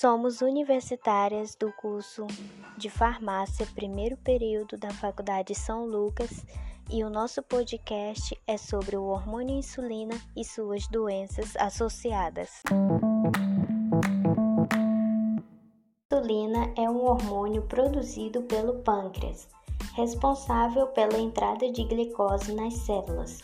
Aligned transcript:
Somos 0.00 0.42
universitárias 0.42 1.56
do 1.56 1.72
curso 1.72 2.24
de 2.76 2.88
farmácia, 2.88 3.66
primeiro 3.74 4.16
período 4.18 4.78
da 4.78 4.90
Faculdade 4.90 5.56
São 5.56 5.86
Lucas, 5.86 6.46
e 6.88 7.02
o 7.02 7.10
nosso 7.10 7.42
podcast 7.42 8.40
é 8.46 8.56
sobre 8.56 8.96
o 8.96 9.06
hormônio 9.06 9.56
insulina 9.56 10.14
e 10.36 10.44
suas 10.44 10.86
doenças 10.86 11.56
associadas. 11.56 12.62
Insulina 16.12 16.72
é 16.76 16.88
um 16.88 17.04
hormônio 17.04 17.62
produzido 17.62 18.42
pelo 18.42 18.74
pâncreas, 18.84 19.48
responsável 19.96 20.86
pela 20.86 21.18
entrada 21.18 21.72
de 21.72 21.82
glicose 21.82 22.54
nas 22.54 22.74
células, 22.74 23.40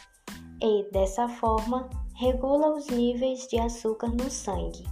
e, 0.62 0.88
dessa 0.92 1.26
forma, 1.26 1.90
regula 2.14 2.76
os 2.76 2.86
níveis 2.90 3.48
de 3.48 3.58
açúcar 3.58 4.06
no 4.06 4.30
sangue. 4.30 4.84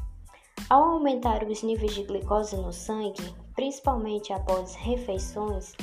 Ao 0.73 0.84
aumentar 0.84 1.44
os 1.44 1.62
níveis 1.62 1.94
de 1.94 2.03
glicose 2.03 2.57
no 2.57 2.72
sangue, 2.72 3.35
principalmente 3.54 4.32
após 4.32 4.75
refeições, 4.75 5.75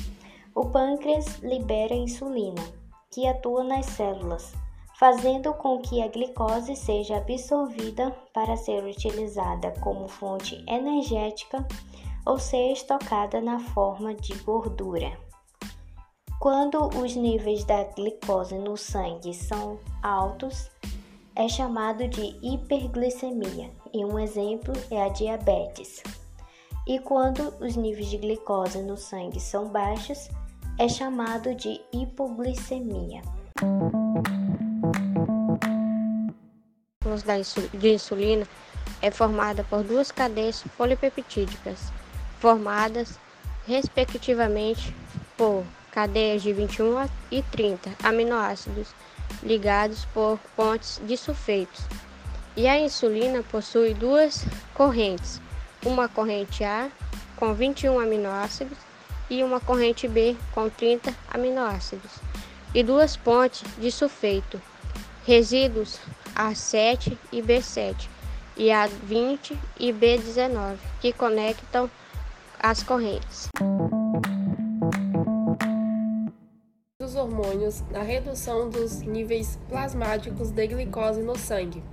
o 0.56 0.66
pâncreas 0.66 1.38
libera 1.44 1.94
insulina, 1.94 2.64
que 3.12 3.28
atua 3.28 3.64
nas 3.64 3.86
células, 3.86 4.52
fazendo 4.98 5.54
com 5.54 5.78
que 5.78 6.02
a 6.02 6.08
glicose 6.08 6.76
seja 6.76 7.18
absorvida 7.18 8.10
para 8.34 8.58
ser 8.58 8.84
utilizada 8.84 9.72
como 9.80 10.08
fonte 10.08 10.56
energética 10.68 11.64
ou 12.26 12.40
ser 12.40 12.72
estocada 12.72 13.40
na 13.40 13.60
forma 13.60 14.16
de 14.16 14.34
gordura. 14.40 15.16
Quando 16.40 16.88
os 17.00 17.16
níveis 17.16 17.64
da 17.64 17.84
glicose 17.84 18.58
no 18.58 18.76
sangue 18.76 19.36
são 19.36 19.78
altos, 20.02 20.72
é 21.36 21.48
chamado 21.48 22.08
de 22.08 22.36
hiperglicemia, 22.42 23.70
e 23.94 24.06
um 24.06 24.20
exemplo 24.20 24.74
é 24.92 25.04
a 25.04 25.10
diabetes. 25.10 26.04
E 26.88 27.00
quando 27.00 27.54
os 27.60 27.76
níveis 27.76 28.10
de 28.10 28.18
glicose 28.18 28.82
no 28.82 28.98
sangue 28.98 29.40
são 29.40 29.68
baixos, 29.68 30.30
é 30.78 30.88
chamado 30.88 31.54
de 31.54 31.80
hipoglicemia. 31.94 33.22
de 37.74 37.94
insulina 37.94 38.48
é 39.02 39.12
formada 39.12 39.64
por 39.64 39.84
duas 39.84 40.12
cadeias 40.12 40.64
polipeptídicas, 40.78 41.92
formadas 42.40 43.20
respectivamente 43.68 44.96
por 45.38 45.64
cadeias 45.92 46.42
de 46.42 46.54
21 46.54 47.10
e 47.32 47.42
30 47.44 47.92
aminoácidos 48.04 48.94
ligados 49.44 50.06
por 50.06 50.40
pontes 50.56 51.02
de 51.06 51.16
sulfetos. 51.18 51.86
E 52.60 52.68
a 52.68 52.78
insulina 52.78 53.42
possui 53.42 53.94
duas 53.94 54.44
correntes, 54.74 55.40
uma 55.86 56.10
corrente 56.10 56.62
A 56.62 56.92
com 57.38 57.54
21 57.54 57.98
aminoácidos 57.98 58.78
e 59.30 59.42
uma 59.46 59.62
corrente 59.62 60.10
B 60.10 60.36
com 60.52 60.70
30 60.70 61.16
aminoácidos, 61.32 62.12
e 62.76 62.84
duas 62.84 63.16
pontes 63.16 63.64
de 63.78 63.90
sulfeto, 63.90 64.62
resíduos 65.26 66.02
A7 66.36 67.18
e 67.32 67.42
B7 67.42 68.10
e 68.58 68.66
A20 68.66 69.56
e 69.80 69.94
B19, 69.94 70.76
que 71.00 71.14
conectam 71.14 71.90
as 72.60 72.84
correntes. 72.84 73.48
hormônios 77.16 77.82
na 77.92 78.02
redução 78.02 78.70
dos 78.70 79.02
níveis 79.02 79.60
plasmáticos 79.68 80.52
de 80.52 80.68
glicose 80.68 81.22
no 81.22 81.38
sangue. 81.38 81.84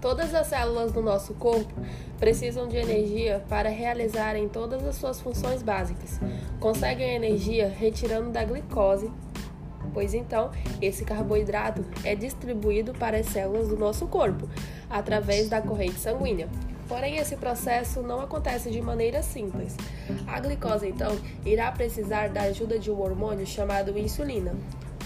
Todas 0.00 0.34
as 0.34 0.46
células 0.46 0.92
do 0.92 1.02
nosso 1.02 1.34
corpo 1.34 1.72
precisam 2.18 2.68
de 2.68 2.76
energia 2.76 3.44
para 3.48 3.68
realizarem 3.68 4.48
todas 4.48 4.84
as 4.84 4.96
suas 4.96 5.20
funções 5.20 5.62
básicas. 5.62 6.20
Conseguem 6.60 7.14
energia 7.14 7.68
retirando 7.68 8.30
da 8.30 8.44
glicose, 8.44 9.10
pois 9.92 10.14
então 10.14 10.50
esse 10.80 11.04
carboidrato 11.04 11.84
é 12.04 12.14
distribuído 12.14 12.92
para 12.92 13.18
as 13.18 13.26
células 13.26 13.68
do 13.68 13.76
nosso 13.76 14.06
corpo 14.06 14.48
através 14.90 15.48
da 15.48 15.60
corrente 15.62 15.98
sanguínea. 15.98 16.48
Porém, 16.88 17.16
esse 17.16 17.36
processo 17.36 18.00
não 18.00 18.20
acontece 18.20 18.70
de 18.70 18.80
maneira 18.80 19.20
simples. 19.20 19.76
A 20.26 20.38
glicose, 20.38 20.86
então, 20.86 21.16
irá 21.44 21.72
precisar 21.72 22.28
da 22.28 22.42
ajuda 22.42 22.78
de 22.78 22.92
um 22.92 23.00
hormônio 23.00 23.44
chamado 23.44 23.98
insulina. 23.98 24.54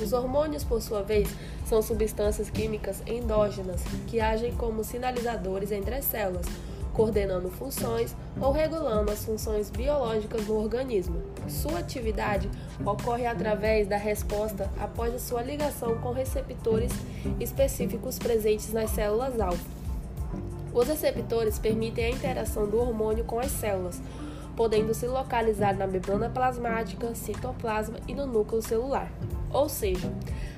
Os 0.03 0.13
hormônios, 0.13 0.65
por 0.65 0.81
sua 0.81 1.03
vez, 1.03 1.29
são 1.67 1.83
substâncias 1.83 2.49
químicas 2.49 3.03
endógenas 3.07 3.83
que 4.07 4.21
agem 4.21 4.55
como 4.55 4.83
sinalizadores 4.83 5.71
entre 5.71 5.95
as 5.95 6.05
células, 6.05 6.47
coordenando 6.93 7.51
funções 7.51 8.17
ou 8.41 8.51
regulando 8.51 9.11
as 9.11 9.25
funções 9.25 9.71
biológicas 9.71 10.47
no 10.47 10.57
organismo. 10.57 11.23
Sua 11.49 11.79
atividade 11.79 12.51
ocorre 12.85 13.27
através 13.27 13.87
da 13.87 13.97
resposta 13.97 14.71
após 14.79 15.15
a 15.15 15.19
sua 15.19 15.43
ligação 15.43 15.99
com 15.99 16.13
receptores 16.13 16.93
específicos 17.39 18.19
presentes 18.19 18.73
nas 18.73 18.91
células 18.91 19.39
alfa. 19.39 19.81
Os 20.73 20.87
receptores 20.87 21.59
permitem 21.59 22.05
a 22.05 22.11
interação 22.11 22.67
do 22.67 22.79
hormônio 22.79 23.25
com 23.25 23.41
as 23.41 23.51
células, 23.51 24.01
podendo 24.57 24.95
se 24.95 25.07
localizar 25.07 25.77
na 25.77 25.87
membrana 25.87 26.29
plasmática, 26.29 27.15
citoplasma 27.15 27.99
e 28.07 28.15
no 28.15 28.27
núcleo 28.27 28.63
celular. 28.63 29.11
Ou 29.53 29.69
seja, 29.69 30.13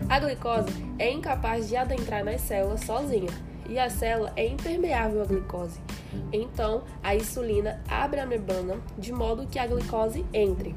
a 0.09 0.19
glicose 0.19 0.71
é 0.99 1.11
incapaz 1.11 1.69
de 1.69 1.77
adentrar 1.77 2.25
nas 2.25 2.41
células 2.41 2.81
sozinha 2.81 3.31
e 3.69 3.79
a 3.79 3.89
célula 3.89 4.33
é 4.37 4.47
impermeável 4.47 5.23
à 5.23 5.25
glicose. 5.25 5.81
Então, 6.33 6.83
a 7.03 7.15
insulina 7.15 7.81
abre 7.89 8.21
a 8.21 8.27
membrana 8.27 8.77
de 8.99 9.13
modo 9.13 9.47
que 9.47 9.59
a 9.59 9.67
glicose 9.67 10.25
entre. 10.33 10.75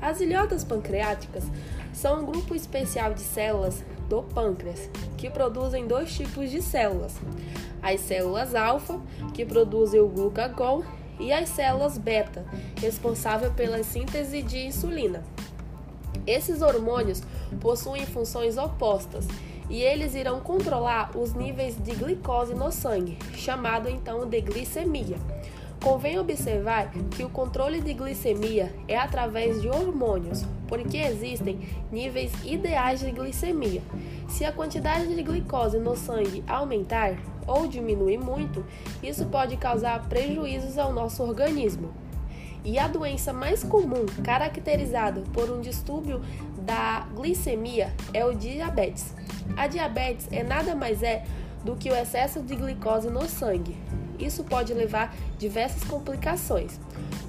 As 0.00 0.20
ilhotas 0.20 0.64
pancreáticas 0.64 1.44
são 1.92 2.22
um 2.22 2.26
grupo 2.26 2.54
especial 2.54 3.14
de 3.14 3.20
células 3.20 3.84
do 4.08 4.22
pâncreas 4.22 4.90
que 5.16 5.30
produzem 5.30 5.86
dois 5.86 6.12
tipos 6.12 6.50
de 6.50 6.60
células: 6.60 7.14
as 7.80 8.00
células 8.00 8.54
alfa, 8.54 9.00
que 9.32 9.44
produzem 9.44 10.00
o 10.00 10.08
glucagon, 10.08 10.82
e 11.18 11.32
as 11.32 11.48
células 11.48 11.96
beta, 11.96 12.44
responsável 12.80 13.52
pela 13.52 13.82
síntese 13.84 14.42
de 14.42 14.66
insulina. 14.66 15.22
Esses 16.26 16.62
hormônios 16.62 17.22
possuem 17.60 18.06
funções 18.06 18.56
opostas 18.56 19.26
e 19.68 19.80
eles 19.80 20.14
irão 20.14 20.40
controlar 20.40 21.16
os 21.16 21.32
níveis 21.32 21.76
de 21.82 21.94
glicose 21.94 22.54
no 22.54 22.70
sangue, 22.70 23.18
chamado 23.34 23.88
então 23.88 24.26
de 24.26 24.40
glicemia. 24.40 25.16
Convém 25.82 26.18
observar 26.18 26.90
que 27.10 27.22
o 27.22 27.28
controle 27.28 27.80
de 27.80 27.92
glicemia 27.92 28.74
é 28.88 28.96
através 28.96 29.60
de 29.60 29.68
hormônios, 29.68 30.42
porque 30.66 30.96
existem 30.96 31.60
níveis 31.92 32.32
ideais 32.42 33.00
de 33.00 33.10
glicemia. 33.10 33.82
Se 34.28 34.46
a 34.46 34.52
quantidade 34.52 35.14
de 35.14 35.22
glicose 35.22 35.78
no 35.78 35.94
sangue 35.94 36.42
aumentar 36.46 37.18
ou 37.46 37.66
diminuir 37.66 38.16
muito, 38.16 38.64
isso 39.02 39.26
pode 39.26 39.58
causar 39.58 40.08
prejuízos 40.08 40.78
ao 40.78 40.90
nosso 40.90 41.22
organismo. 41.22 41.92
E 42.64 42.78
a 42.78 42.88
doença 42.88 43.32
mais 43.32 43.62
comum 43.62 44.06
caracterizada 44.24 45.20
por 45.34 45.50
um 45.50 45.60
distúrbio 45.60 46.22
da 46.62 47.06
glicemia 47.14 47.92
é 48.14 48.24
o 48.24 48.34
diabetes. 48.34 49.14
A 49.54 49.66
diabetes 49.66 50.26
é 50.32 50.42
nada 50.42 50.74
mais 50.74 51.02
é 51.02 51.24
do 51.62 51.76
que 51.76 51.90
o 51.90 51.94
excesso 51.94 52.40
de 52.40 52.56
glicose 52.56 53.10
no 53.10 53.28
sangue. 53.28 53.76
Isso 54.18 54.44
pode 54.44 54.72
levar 54.72 55.14
diversas 55.38 55.84
complicações. 55.84 56.80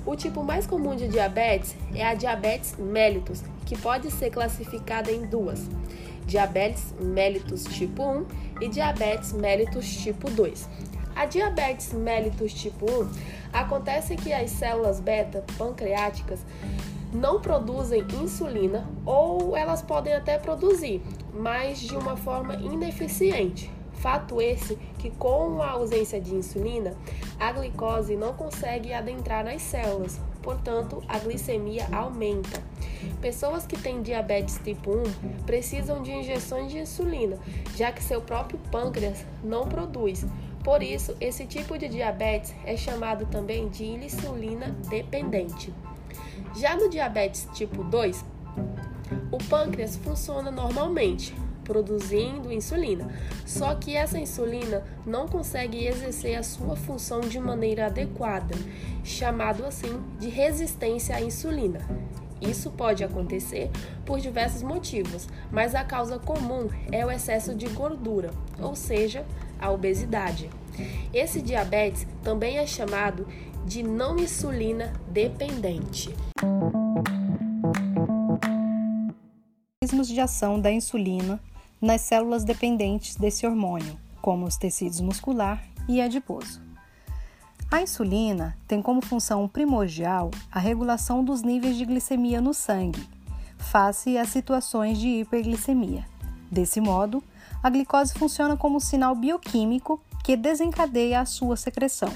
O 0.06 0.16
tipo 0.16 0.42
mais 0.44 0.66
comum 0.66 0.96
de 0.96 1.08
diabetes 1.08 1.76
é 1.94 2.06
a 2.06 2.14
diabetes 2.14 2.76
mellitus, 2.78 3.44
que 3.66 3.78
pode 3.78 4.12
ser 4.12 4.30
classificada 4.30 5.12
em 5.12 5.26
duas: 5.26 5.68
diabetes 6.26 6.94
mellitus 7.00 7.64
tipo 7.64 8.04
1 8.04 8.26
e 8.62 8.70
diabetes 8.70 9.34
mellitus 9.34 9.88
tipo 9.98 10.30
2. 10.30 10.70
A 11.16 11.26
diabetes 11.26 11.94
mellitus 11.94 12.54
tipo 12.54 12.86
1 12.86 13.10
acontece 13.54 14.18
que 14.18 14.34
as 14.34 14.52
células 14.52 15.00
beta 15.00 15.46
pancreáticas 15.58 16.42
não 17.14 17.40
produzem 17.40 18.06
insulina 18.22 18.86
ou 19.06 19.56
elas 19.56 19.82
podem 19.82 20.14
até 20.14 20.38
produzir, 20.38 21.02
mas 21.34 21.80
de 21.80 21.96
uma 21.96 22.18
forma 22.18 22.56
ineficiente. 22.56 23.72
Fato 23.94 24.42
esse 24.42 24.76
que, 25.00 25.10
com 25.12 25.62
a 25.62 25.72
ausência 25.72 26.20
de 26.20 26.36
insulina, 26.36 26.94
a 27.40 27.52
glicose 27.54 28.16
não 28.18 28.34
consegue 28.34 28.94
adentrar 28.94 29.46
nas 29.46 29.62
células, 29.62 30.20
portanto, 30.44 31.02
a 31.08 31.18
glicemia 31.18 31.88
aumenta. 31.92 32.62
Pessoas 33.22 33.66
que 33.66 33.78
têm 33.78 34.02
diabetes 34.02 34.60
tipo 34.64 34.92
1 34.92 35.44
precisam 35.46 36.04
de 36.04 36.12
injeções 36.12 36.72
de 36.72 36.80
insulina, 36.80 37.38
já 37.76 37.92
que 37.92 38.04
seu 38.04 38.22
próprio 38.22 38.60
pâncreas 38.70 39.26
não 39.44 39.68
produz. 39.68 40.26
Por 40.66 40.82
isso, 40.82 41.16
esse 41.22 41.46
tipo 41.46 41.78
de 41.78 41.88
diabetes 41.88 42.56
é 42.66 42.76
chamado 42.76 43.28
também 43.28 43.70
de 43.70 43.86
insulina 43.86 44.76
dependente. 44.90 45.72
Já 46.56 46.76
no 46.76 46.90
diabetes 46.90 47.48
tipo 47.54 47.84
2, 47.84 48.26
o 49.32 49.38
pâncreas 49.48 49.96
funciona 49.96 50.50
normalmente, 50.50 51.36
produzindo 51.64 52.52
insulina. 52.52 53.08
Só 53.46 53.76
que 53.76 53.96
essa 53.96 54.18
insulina 54.18 54.84
não 55.06 55.28
consegue 55.28 55.86
exercer 55.86 56.36
a 56.36 56.42
sua 56.42 56.76
função 56.76 57.22
de 57.22 57.40
maneira 57.40 57.86
adequada, 57.86 58.56
chamado 59.04 59.66
assim 59.66 60.02
de 60.20 60.30
resistência 60.30 61.16
à 61.16 61.22
insulina. 61.22 61.80
Isso 62.42 62.72
pode 62.72 63.04
acontecer 63.04 63.70
por 64.04 64.20
diversos 64.20 64.64
motivos, 64.64 65.28
mas 65.52 65.76
a 65.76 65.84
causa 65.84 66.18
comum 66.18 66.70
é 66.92 67.06
o 67.06 67.12
excesso 67.12 67.54
de 67.54 67.68
gordura, 67.68 68.32
ou 68.60 68.76
seja, 68.76 69.24
a 69.60 69.72
obesidade. 69.72 70.50
Esse 71.14 71.42
diabetes 71.42 72.06
também 72.24 72.58
é 72.58 72.68
chamado 72.68 73.28
de 73.66 73.82
não 73.82 74.18
insulina 74.18 74.94
dependente. 75.08 76.14
Mecanismos 79.82 80.08
de 80.08 80.20
ação 80.20 80.60
da 80.60 80.72
insulina 80.72 81.40
nas 81.82 82.02
células 82.02 82.44
dependentes 82.44 83.16
desse 83.16 83.46
hormônio, 83.46 83.98
como 84.22 84.46
os 84.46 84.58
tecidos 84.58 85.00
muscular 85.02 85.64
e 85.88 86.02
adiposo. 86.02 86.62
A 87.72 87.82
insulina 87.82 88.56
tem 88.68 88.82
como 88.82 89.04
função 89.04 89.48
primordial 89.48 90.32
a 90.52 90.60
regulação 90.60 91.24
dos 91.24 91.42
níveis 91.42 91.76
de 91.76 91.86
glicemia 91.86 92.40
no 92.40 92.54
sangue, 92.54 93.08
face 93.58 94.18
a 94.18 94.26
situações 94.26 94.98
de 95.00 95.08
hiperglicemia. 95.22 96.06
Desse 96.52 96.80
modo, 96.80 97.24
a 97.66 97.70
glicose 97.72 98.14
funciona 98.14 98.56
como 98.56 98.78
um 98.78 98.80
sinal 98.80 99.16
bioquímico 99.16 100.00
que 100.24 100.38
desencadeia 100.38 101.20
a 101.20 101.26
sua 101.26 101.58
secreção. 101.58 102.14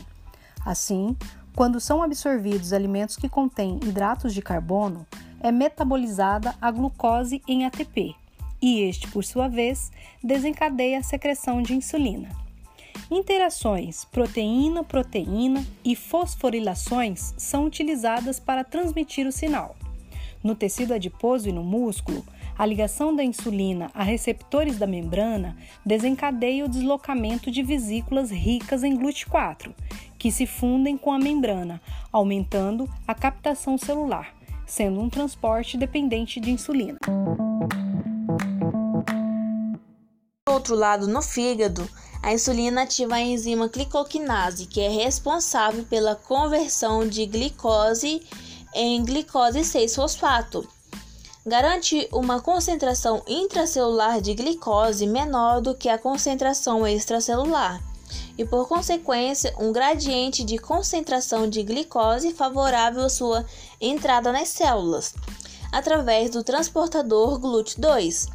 Assim, 0.64 1.18
quando 1.56 1.80
são 1.80 2.04
absorvidos 2.04 2.72
alimentos 2.72 3.16
que 3.16 3.28
contêm 3.28 3.80
hidratos 3.82 4.32
de 4.32 4.44
carbono, 4.44 5.08
é 5.40 5.52
metabolizada 5.52 6.54
a 6.62 6.70
glucose 6.70 7.42
em 7.48 7.66
ATP, 7.66 8.14
e 8.62 8.82
este, 8.82 9.08
por 9.08 9.26
sua 9.26 9.48
vez, 9.48 9.92
desencadeia 10.24 11.00
a 11.00 11.04
secreção 11.04 11.64
de 11.64 11.74
insulina. 11.74 12.30
Interações 13.10 14.06
proteína-proteína 14.06 15.66
e 15.84 15.96
fosforilações 15.96 17.34
são 17.38 17.66
utilizadas 17.66 18.40
para 18.40 18.64
transmitir 18.64 19.26
o 19.26 19.32
sinal. 19.32 19.76
No 20.44 20.54
tecido 20.54 20.94
adiposo 20.94 21.50
e 21.50 21.52
no 21.52 21.64
músculo, 21.64 22.24
a 22.60 22.66
ligação 22.66 23.16
da 23.16 23.24
insulina 23.24 23.90
a 23.94 24.04
receptores 24.04 24.78
da 24.78 24.86
membrana 24.86 25.56
desencadeia 25.86 26.66
o 26.66 26.68
deslocamento 26.68 27.50
de 27.50 27.64
vesículas 27.64 28.30
ricas 28.30 28.84
em 28.84 28.98
GLUT4, 28.98 29.74
que 30.18 30.30
se 30.30 30.46
fundem 30.46 30.98
com 30.98 31.14
a 31.14 31.18
membrana, 31.18 31.82
aumentando 32.12 32.86
a 33.08 33.16
captação 33.16 33.78
celular, 33.78 34.36
sendo 34.68 35.00
um 35.00 35.10
transporte 35.10 35.78
dependente 35.78 36.42
de 36.42 36.52
insulina. 36.52 36.98
Por 40.46 40.54
outro 40.54 40.76
lado, 40.76 41.08
no 41.08 41.22
fígado, 41.22 41.88
a 42.22 42.34
insulina 42.34 42.82
ativa 42.82 43.16
a 43.16 43.22
enzima 43.22 43.70
glicoquinase, 43.70 44.66
que 44.66 44.82
é 44.82 44.90
responsável 44.90 45.86
pela 45.86 46.14
conversão 46.14 47.08
de 47.08 47.26
glicose 47.26 48.22
em 48.76 49.02
glicose 49.06 49.62
6-fosfato. 49.62 50.68
Garante 51.50 52.08
uma 52.12 52.40
concentração 52.40 53.24
intracelular 53.28 54.22
de 54.22 54.36
glicose 54.36 55.08
menor 55.08 55.62
do 55.62 55.74
que 55.74 55.90
a 55.90 55.98
concentração 55.98 56.86
extracelular 56.86 57.82
e, 58.38 58.46
por 58.46 58.68
consequência, 58.68 59.52
um 59.58 59.72
gradiente 59.72 60.44
de 60.44 60.60
concentração 60.60 61.50
de 61.50 61.64
glicose 61.64 62.36
favorável 62.36 63.04
à 63.04 63.10
sua 63.10 63.44
entrada 63.82 64.32
nas 64.32 64.50
células, 64.50 65.16
através 65.72 66.30
do 66.30 66.44
transportador 66.44 67.40
GLUT2, 67.40 68.30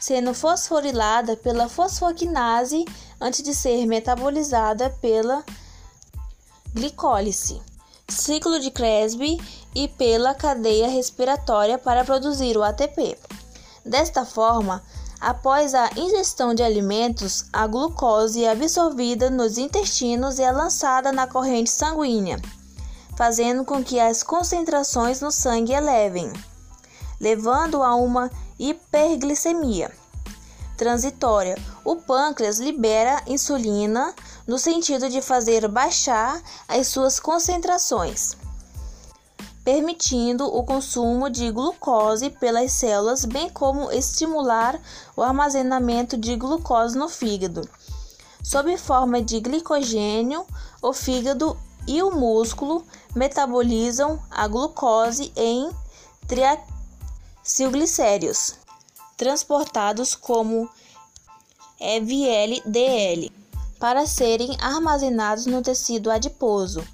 sendo 0.00 0.32
fosforilada 0.32 1.36
pela 1.36 1.68
fosfoquinase 1.68 2.86
antes 3.20 3.42
de 3.42 3.54
ser 3.54 3.84
metabolizada 3.84 4.88
pela 5.02 5.44
glicólise, 6.72 7.60
ciclo 8.08 8.60
de 8.60 8.70
Krebs 8.70 9.16
e 9.74 9.88
pela 9.88 10.34
cadeia 10.34 10.88
respiratória 10.88 11.76
para 11.76 12.04
produzir 12.04 12.56
o 12.56 12.62
ATP. 12.62 13.18
Desta 13.84 14.24
forma, 14.24 14.82
após 15.20 15.74
a 15.74 15.90
ingestão 15.96 16.54
de 16.54 16.62
alimentos, 16.62 17.46
a 17.52 17.66
glucose 17.66 18.44
é 18.44 18.50
absorvida 18.50 19.28
nos 19.28 19.58
intestinos 19.58 20.38
e 20.38 20.42
é 20.42 20.52
lançada 20.52 21.12
na 21.12 21.26
corrente 21.26 21.70
sanguínea, 21.70 22.40
fazendo 23.16 23.64
com 23.64 23.82
que 23.82 23.98
as 23.98 24.22
concentrações 24.22 25.20
no 25.20 25.30
sangue 25.30 25.72
elevem, 25.72 26.32
levando 27.20 27.82
a 27.82 27.94
uma 27.94 28.30
hiperglicemia 28.58 29.90
transitória. 30.76 31.56
O 31.84 31.96
pâncreas 31.96 32.58
libera 32.58 33.22
insulina 33.26 34.14
no 34.46 34.58
sentido 34.58 35.08
de 35.08 35.20
fazer 35.20 35.66
baixar 35.68 36.40
as 36.68 36.86
suas 36.88 37.18
concentrações, 37.18 38.36
permitindo 39.64 40.46
o 40.46 40.62
consumo 40.62 41.28
de 41.28 41.50
glucose 41.50 42.30
pelas 42.30 42.70
células, 42.72 43.24
bem 43.24 43.50
como 43.50 43.90
estimular 43.90 44.80
o 45.16 45.22
armazenamento 45.22 46.16
de 46.16 46.36
glucose 46.36 46.96
no 46.96 47.08
fígado. 47.08 47.68
Sob 48.42 48.76
forma 48.76 49.20
de 49.20 49.40
glicogênio, 49.40 50.46
o 50.80 50.92
fígado 50.92 51.58
e 51.86 52.02
o 52.02 52.12
músculo 52.12 52.84
metabolizam 53.14 54.22
a 54.30 54.46
glucose 54.46 55.32
em 55.34 55.70
triacilglicéridos 56.28 58.54
transportados 59.16 60.14
como 60.14 60.68
VLDL 61.80 63.32
para 63.78 64.06
serem 64.06 64.56
armazenados 64.60 65.46
no 65.46 65.62
tecido 65.62 66.10
adiposo, 66.10 66.86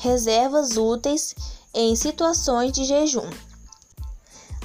reservas 0.00 0.76
úteis 0.76 1.34
em 1.74 1.94
situações 1.96 2.72
de 2.72 2.84
jejum. 2.84 3.28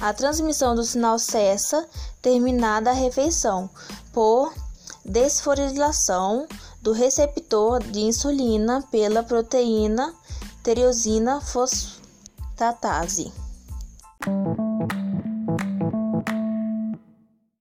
A 0.00 0.12
transmissão 0.12 0.74
do 0.74 0.84
sinal 0.84 1.18
cessa 1.18 1.86
terminada 2.20 2.90
a 2.90 2.94
refeição 2.94 3.70
por 4.12 4.52
desfosforilação 5.04 6.46
do 6.80 6.92
receptor 6.92 7.82
de 7.82 8.00
insulina 8.00 8.82
pela 8.90 9.22
proteína 9.22 10.14
tirosina 10.62 11.40
fosfatase. 11.40 13.32